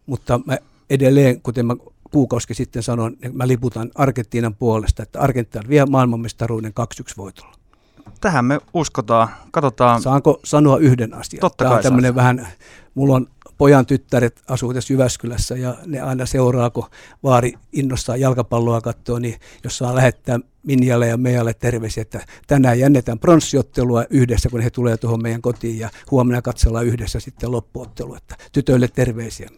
mutta 0.06 0.40
mä 0.46 0.58
edelleen, 0.90 1.42
kuten 1.42 1.66
mä 1.66 1.76
kuukausi 2.12 2.54
sitten 2.54 2.84
sanoin, 2.84 3.14
että 3.14 3.38
mä 3.38 3.48
liputan 3.48 3.92
Argentiinan 3.96 4.56
puolesta, 4.56 5.04
että 5.04 5.20
Argentiina 5.20 5.70
vie 5.70 5.86
maailmanmestaruuden 5.86 6.74
2-1 6.80 7.14
voitolla. 7.18 7.61
Tähän 8.22 8.46
me 8.46 8.60
uskotaan. 8.74 9.28
Katsotaan. 9.52 10.02
Saanko 10.02 10.40
sanoa 10.44 10.78
yhden 10.78 11.14
asian? 11.14 11.42
Totta 11.42 11.58
Tämä 11.58 11.70
kai 11.70 11.78
on 11.78 11.84
tämmöinen 11.84 12.16
vähän, 12.16 12.48
mulla 12.96 13.16
on 13.16 13.28
pojan 13.58 13.86
tyttäret 13.86 14.42
asuu 14.48 14.74
tässä 14.74 14.94
Jyväskylässä 14.94 15.56
ja 15.56 15.76
ne 15.86 16.02
aina 16.02 16.26
seuraa, 16.26 16.70
kun 16.70 16.86
vaari 17.24 17.54
innostaa 17.74 18.18
jalkapalloa 18.18 18.82
katsoa, 18.82 19.20
niin 19.20 19.40
jos 19.64 19.78
saa 19.78 19.96
lähettää 19.96 20.40
Minjalle 20.64 21.08
ja 21.08 21.18
Meijalle 21.18 21.54
terveisiä, 21.54 22.02
että 22.02 22.26
tänään 22.48 22.80
jännetään 22.80 23.20
pronssiottelua 23.20 24.06
yhdessä, 24.10 24.50
kun 24.50 24.62
he 24.62 24.70
tulee 24.70 24.98
tuohon 24.98 25.22
meidän 25.22 25.42
kotiin 25.42 25.80
ja 25.80 25.90
huomenna 26.12 26.42
katsellaan 26.42 26.86
yhdessä 26.86 27.20
sitten 27.20 27.52
loppuottelua. 27.52 28.18
Että 28.18 28.36
tytöille 28.52 28.88
terveisiä. 28.88 29.50